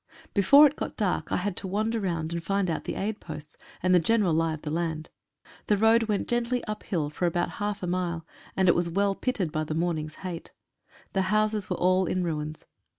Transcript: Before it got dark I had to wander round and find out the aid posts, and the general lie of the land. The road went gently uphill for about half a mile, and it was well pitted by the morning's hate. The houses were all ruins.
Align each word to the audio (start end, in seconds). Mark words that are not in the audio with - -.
Before 0.33 0.65
it 0.65 0.75
got 0.75 0.97
dark 0.97 1.31
I 1.31 1.35
had 1.37 1.55
to 1.57 1.67
wander 1.67 1.99
round 1.99 2.33
and 2.33 2.43
find 2.43 2.71
out 2.71 2.85
the 2.85 2.95
aid 2.95 3.19
posts, 3.19 3.55
and 3.83 3.93
the 3.93 3.99
general 3.99 4.33
lie 4.33 4.55
of 4.55 4.63
the 4.63 4.71
land. 4.71 5.11
The 5.67 5.77
road 5.77 6.05
went 6.07 6.27
gently 6.27 6.63
uphill 6.65 7.11
for 7.11 7.27
about 7.27 7.51
half 7.61 7.83
a 7.83 7.85
mile, 7.87 8.25
and 8.57 8.67
it 8.67 8.73
was 8.73 8.89
well 8.89 9.13
pitted 9.13 9.51
by 9.51 9.63
the 9.63 9.75
morning's 9.75 10.15
hate. 10.25 10.53
The 11.13 11.21
houses 11.29 11.69
were 11.69 11.77
all 11.77 12.07
ruins. 12.07 12.65